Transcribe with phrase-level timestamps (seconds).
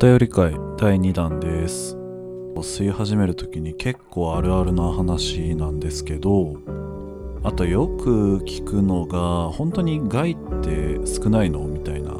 [0.00, 1.94] 便り会第2弾です。
[2.56, 6.56] 吸い始める時に結構あるあるな話なんですけど
[7.42, 12.14] あとよく聞くのが本当に害って少ないのみたいな。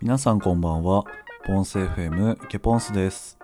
[0.00, 1.04] 皆さんこんばんは。
[1.44, 3.43] ポンス FM ケポンスです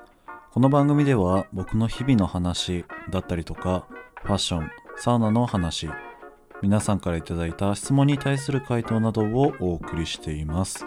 [0.53, 3.87] この番組では僕の日々の話だったりとか
[4.25, 5.89] ファッションサウナの話
[6.61, 10.85] 皆さんからいいた質問に対する回答などをお送りしています。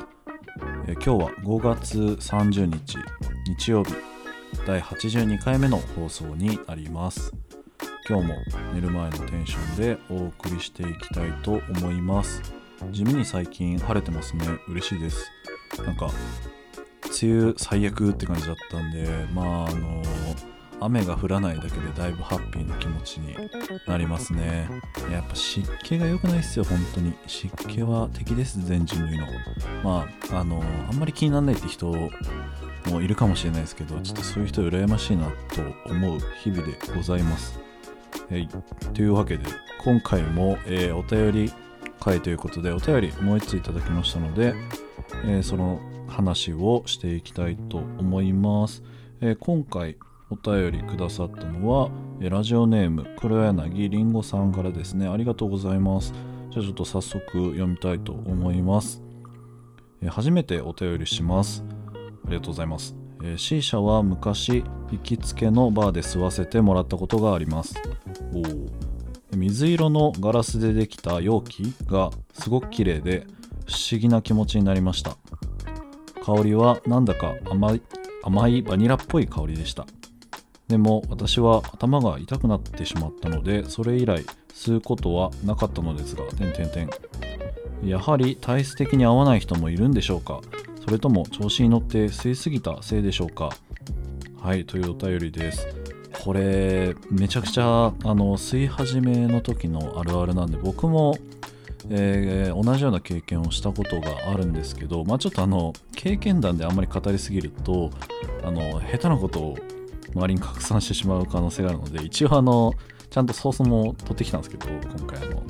[0.86, 2.98] え今日は5月30日
[3.48, 3.94] 日曜日
[4.68, 7.34] 第82回目の放送になります。
[8.10, 8.36] 今日も
[8.74, 12.42] 寝る前のテンションでお送りしていきたいと思います。
[12.92, 14.46] 地味に最近晴れてますね。
[14.68, 15.32] 嬉しいです。
[15.86, 16.10] なんか
[17.22, 20.04] 梅雨最悪って感じだったんでまああの
[20.80, 23.36] 雨が降らないだけでだいぶハッピーな気持ちに
[23.88, 24.68] なりますね。
[25.10, 27.14] やっぱ湿気が良くないっすよ本当に。
[27.26, 29.26] 湿気は敵です全人類の。
[29.84, 35.32] まああのあんまり気にならないって人もいるかもしれないですけどちょっとそういう人羨ましいなと
[35.90, 37.60] 思う日々でございます。
[38.30, 38.50] はい、
[38.94, 39.46] というわけで
[39.84, 41.54] 今回も、えーお便り
[42.00, 44.54] 会ということでお便りもう一ついただきましたので、
[45.26, 45.80] えーその
[46.14, 48.84] 話をしていきたいと思います、
[49.20, 49.98] えー今回
[50.30, 56.14] お便りくださったのは、えラジオネーム黒柳りんごさんからですねありがとうございます
[56.50, 59.02] じゃあちょっと早速読みたいと思います、
[60.02, 61.64] えー初めてお便りします
[62.26, 62.96] ありがとうございます。
[63.22, 67.76] えー C 社は昔行きつけのバーで吸わせてもらったことがあります。
[68.34, 68.70] おー
[69.36, 73.26] 水色のガラスでできた容器がすごく綺麗で
[73.66, 75.18] 不思議な気持ちになりました。
[76.24, 77.82] 香りはなんだか甘い
[78.24, 79.86] 甘いバニラっぽい香りでした。
[80.70, 86.90] でも私は頭が痛くなってしまったのでそれ以来吸うことはなかったのですが、点々点
[87.84, 90.40] やはり体質的に合わない人もいるんでしょうか？
[90.86, 93.50] それとも調子に乗って吸いすぎたせいでしょうか？
[94.40, 95.68] はいというお便りです。
[96.24, 101.18] これめちゃくちゃあの吸い始めの時のあるあるなんで僕も、
[101.90, 107.90] えー同じような経験をしたことがあるんですけどまあちょっとあの経験談であんまり語りすぎると
[108.44, 109.58] あの下手なことを
[110.16, 112.74] 周りに拡散してしまう可能性があるので一応あの
[113.10, 115.44] ちゃんとソースも取ってきたんですけど今回あの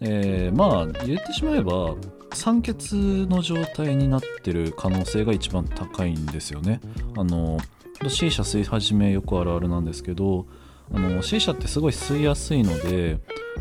[0.00, 1.94] えーまあ言ってしまえば
[2.34, 6.80] 酸欠の状態になってる可能性が一番高いんですよね。
[7.16, 7.58] あの
[8.06, 10.46] C 社吸い始めよくあるあるなんですけど
[10.94, 13.18] あの C 社ってすごい吸いやすいので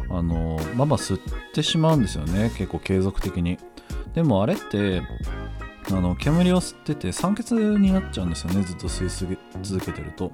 [0.09, 1.19] あのまあまあ吸っ
[1.53, 2.51] てしまうんですよね。
[2.57, 3.57] 結構継続的に。
[4.13, 5.01] でもあれって
[5.89, 8.63] あの煙を吸ってて酸欠になっちゃうんですよね。
[8.63, 10.31] ずっと吸い続けてると。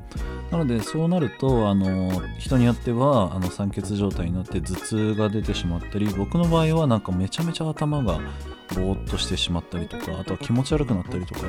[0.51, 8.19] なのでそうなるとあの人によってはあの酸欠状態になって頭痛が出てしまったり僕の場合はなんかめちゃめちゃ頭が
[8.75, 11.41] ぼーっとしてしまったりとかあとは気持ち悪くなったりとか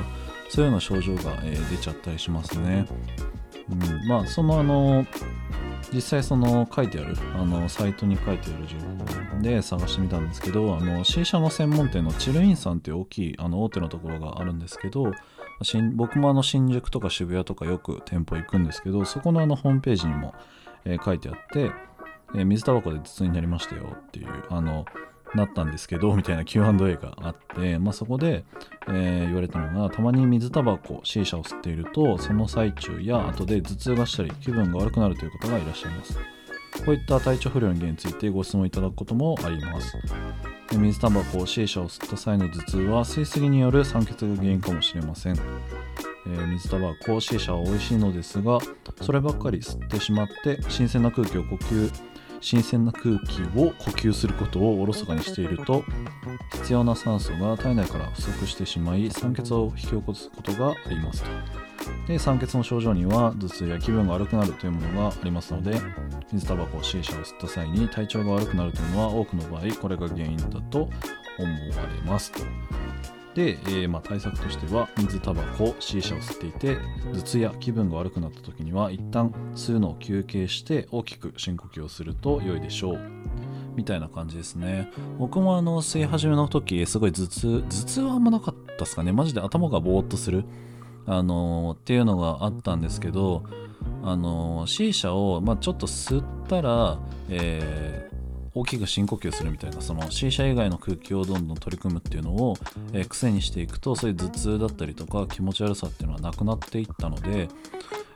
[0.49, 2.87] そういうような症状が、えー出ちゃったりしますね、
[3.69, 5.05] うん、まあそのあの
[5.93, 8.77] 実際その書いてあるあのサイトに書いてある情
[9.35, 15.11] 報で探してみたんですけどあの C 社の専門店のチルインさんっていう大きいあの大手のところがあるんですけど
[15.93, 20.33] 僕もあの新宿とか渋谷とかよく店舗行くんですけどそこのあのホームページにも、
[20.83, 21.71] えー書いてあって、
[22.35, 24.85] えー水タバコで頭痛になりましたよっていうあの
[25.35, 28.43] なったんですけどみたいな Q&A があって、まあ、そこで、
[28.87, 36.17] えー言われたのがたまに水タバコ C 社を吸っているとその最中や後で頭痛がしたり気分が悪くなるという方がいらっしゃいます。
[36.85, 39.97] こういった体調不良の原因についてご質問いただくこともあります。
[40.69, 45.35] で水タバコ C 社を吸った際の頭痛は吸いすぎによる酸欠が原因かもしれません。
[45.35, 48.59] えー水タバコ C 社は美味しいのですが
[49.01, 51.91] そればっかり吸ってしまって新鮮な空気を呼吸
[52.41, 55.83] 新鮮な空気を呼吸することをおろそかにしていると
[56.53, 61.29] 必要な酸素が体内から不足してしまい酸欠を引き起こすことがありますと。
[62.07, 65.79] で酸欠の症状には頭痛や気分が悪くなるというものがありますので
[66.31, 70.89] 水タバコ C 社を吸った際に体調が悪くなるというのは多くの場合これが原因だと
[71.37, 72.39] 思われますと。
[73.35, 76.77] で、えーまあ、対策としては水タバコ C 社を吸っていて
[77.13, 82.99] 頭痛や気分が悪くなった時には一旦吸うのを休憩して大きく深呼吸をすると良いでしょう。
[83.75, 84.89] みたいな感じですね。
[85.19, 89.11] 僕もあの吸い始めの時すごい頭痛頭痛はあんまなかったですかね。
[89.11, 90.45] マジで頭がぼーっとする。
[91.05, 93.43] あのーっていうのがあったんですけど
[94.01, 96.97] あのー C 社を、まあ、ちょっと吸ったら、
[97.29, 98.14] えー
[98.55, 102.55] 大きく深呼吸するみたいなその C 社以外の空気をどんどん取り組むっていうのを、
[102.93, 107.49] えー癖にしていくとそういう頭痛だったりとか気持ち悪さっていうのはなくなっていったので、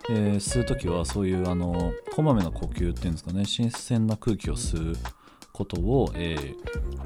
[0.09, 4.97] えー吸う時はそういうあのこまめな呼吸っていうんですかね新鮮な空気を吸う
[5.51, 6.56] ことを、えー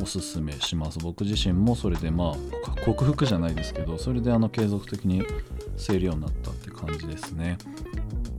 [0.01, 0.97] おすすめします。
[0.99, 5.23] 僕自身もそれでまあ克服じゃないですけどそれであの継続的に
[5.77, 7.57] 吸えるようになったって感じですね。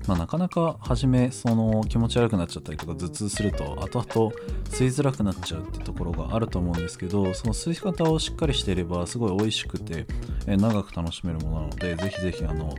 [0.07, 4.33] まあ、なかなか初めその気持ち悪くなっちゃったりとか頭痛すると後々
[4.71, 10.07] 吸いづらくなっちゃうってところがあると思うんですけどその吸い方をしっかりしていればすごい美味しくて、
[10.47, 12.75] え長く楽しめるものなのでぜひぜひあの、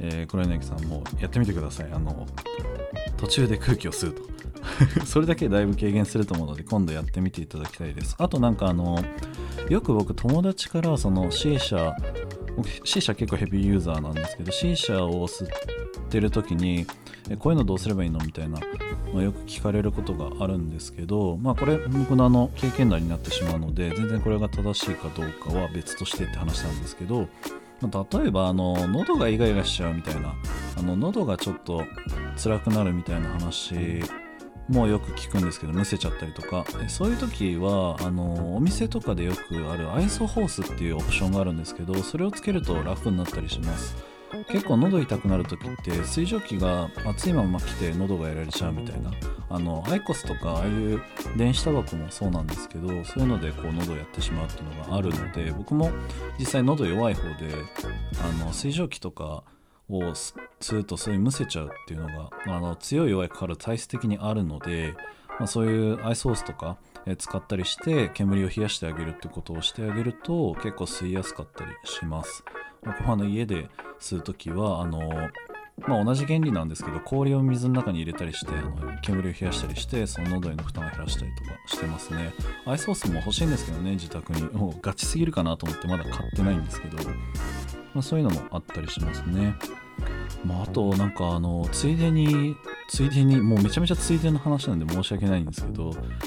[0.00, 1.92] えー黒柳さんもやってみてください。
[1.92, 2.26] あの
[3.16, 4.22] 途中で空気を吸うと。
[5.06, 8.16] それだけだいぶ軽減すると思うので今度やってみていただきたいです。
[8.18, 9.02] あとなんかあの
[9.68, 11.94] よく僕友達からその C 社
[12.56, 15.48] 僕 C 社結構ヘビーユーザーなんですけど C 社を吸っ
[16.10, 16.86] てる時に
[17.30, 18.60] えこういうのどうすればいいのみたいな、
[19.12, 27.28] まあ、よく聞かれることがあるんですけど、まあ、これ僕のあの経験談になってしまうので全然これが正しいかどうかは別としてって話なんですけど、
[27.80, 30.34] まあ例えばあの喉がイガイガしちゃうみたいな
[30.78, 31.84] あの喉がちょっと
[32.42, 34.02] 辛くなるみたいな話
[34.68, 36.64] もよく聞くんですけどむせちゃったりとか。
[36.88, 43.96] そういう時はあのお店とかでよくあるアイソホースっていうオプションがあるんですけどそれをつけると楽になったりします。
[44.48, 49.12] 結構喉痛くなる時って水蒸気が熱いまま来て喉がやられちゃうみたいな。
[49.50, 51.00] あのアイコスとかああいう
[51.36, 55.92] 電子タバコもそうなんですけどそういうのでこう喉をやってしまうっていうのがあるので僕も
[56.38, 57.54] 実際喉弱い方で
[58.20, 59.44] あの水蒸気とか
[59.88, 64.94] を吸うとそういうむせちゃうっていうのがあの強い弱いかかる体質的にあるので、
[65.38, 66.78] まあ、そういうアイソースとか
[67.18, 72.44] 使ったりして煙を冷やしてあげるってことをしてあげると結構吸いやすかったりします。
[72.82, 73.68] 僕もあの家で
[74.00, 75.00] 吸う時はあの
[75.88, 82.32] まあ、同じ原理なんですけど氷を水の中に入れたりしてあの煙を冷やしたりしてその喉への負担を減らしたりとかしてますね。
[82.64, 84.42] アイソースも欲しいんですけどね自宅に。
[84.52, 86.98] もうガチすぎるかなと思ってまだ買ってないんですけど、
[87.94, 89.56] まあ、そういうのもあったりしますね。
[90.44, 92.56] まあ、あとなんかあのついでに
[92.88, 95.84] ついでにもうめちゃめちゃついでの話なんで申し訳ないんですけど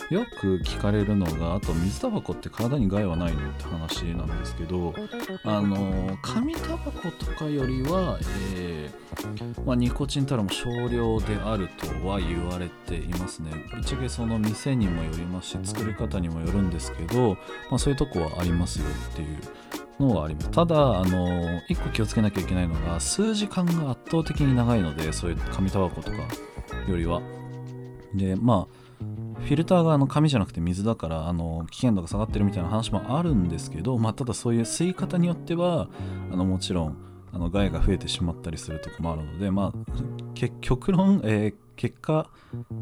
[0.10, 4.94] よく聞かれるのがあと水タバコって体に害はないのって話なんですけど
[5.44, 8.18] あの紙タバコとかよりは、
[8.56, 13.52] えーまあ、ニコチンたらも少量であるとは言われていますね。
[13.74, 17.36] ぶっちゃけその店にもよりますし作り方にもよるんですけど、
[17.70, 19.38] まあ、そういうとこはありますよっていう
[20.00, 20.52] のはあります。
[20.52, 26.18] ただあの一個気をつけなきゃいけないのが数時間が圧倒的に長いのでそういう紙タバコとか
[26.88, 27.22] よりは。
[28.14, 28.78] でまあ
[29.42, 35.88] フィルターがあの紙じゃなくて水だからあの危険度が下がってるみたいな話もあるんですけど、まあ、ただそういう吸い方によっては
[36.32, 36.98] あのもちろん
[37.32, 39.74] あの害が増えてしまったりするとこもあるので、まあ、
[40.34, 42.30] け極論、えー結果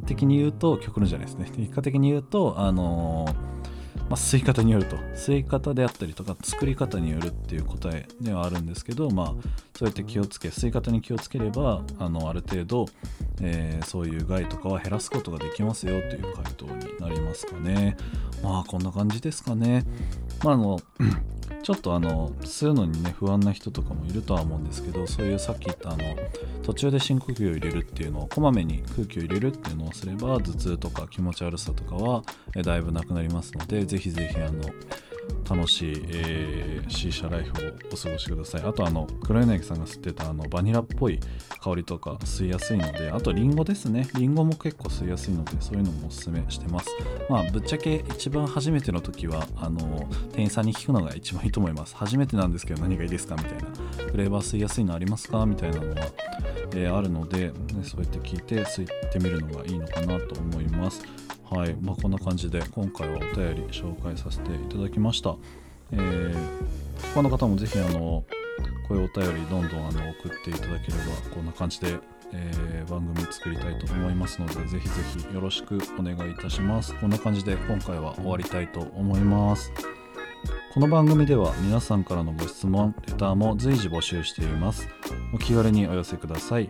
[0.08, 1.52] 的に言うと極論じゃないですね。
[1.56, 3.28] 結果的に言うとあの
[4.10, 4.98] まあ、吸い方によると。
[5.16, 9.28] 吸い方であったりとか作り方によるっていう答えではあるんですけど、まあ、
[9.76, 12.86] そうやって気をつけ吸い方に気をつければあのある程度、
[13.42, 17.98] えーそういう害とかは減らすことができますよという回答になりますかね。
[18.44, 19.84] まあこんな感じですかね。
[20.44, 20.80] まああの
[21.66, 26.04] ちょっとあの吸うのにね不安な人とかもいるとは思うんですけどそういうさっき言ったあの
[26.62, 32.22] 途中で深呼吸を入れるっていうのをこまめに空気を入れるっていうのをすれば頭痛とか気持ち悪さとかは
[32.56, 34.62] えだいぶなくなりますのでぜひぜひあの
[35.48, 37.54] 楽しい、えー、C 社ライフを
[37.94, 38.64] お過ごしください。
[38.64, 41.20] あとあの黒柳さんが吸ってたあのバニラっぽい
[41.62, 44.08] 香りとか吸いやすいのであとリンゴですね。
[44.16, 46.90] リンゴも結構吸いやすいのでそういうのもおすすめしてます。
[47.30, 51.96] まあぶっちゃけ一番初めての時はあの店員さんに聞くのが一番いいと思います。
[51.96, 53.66] 初めてなんですけど何がいいですかみたいな。
[54.12, 55.46] フレーバー吸いやすいのありますか？
[55.46, 55.96] みたいなのは、
[56.74, 61.04] えーあるので、ねそうやって聞いて吸ってみるのがいいのかなと思います。
[61.50, 65.36] はい、まあ、こんな感じで今回はお便り紹介させていただきました。
[65.92, 66.76] えー
[67.14, 68.24] 他の方もぜひあの
[68.88, 71.98] こういうお便りどんどんあの送っていただければこんな感じで、
[72.34, 74.96] えー番組作りたいと思いますのでぜひぜ
[75.30, 76.94] ひよろしくお願いいたします。
[76.96, 79.72] こんな感じで今回は終わりたいと思います。
[80.74, 84.88] この番組では皆さんからのご質問、レターも随時募集しています。
[85.34, 86.70] お気軽にお寄せください。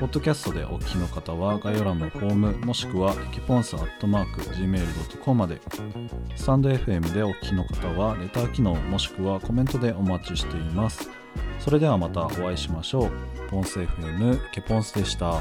[0.00, 5.60] ポッドキャストでお聞きの方は概要欄のフォームもしくはエキポンスアットマーク Gmail.com まで
[6.36, 11.10] スタンド FM でお聞きの方はレター機能もしくはコメントでお待ちしています
[11.58, 13.10] それではまたお会いしましょう
[13.48, 15.40] ポンス FM ケポンスでした